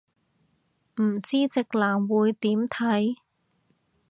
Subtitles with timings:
[0.99, 3.17] 唔知直男會點睇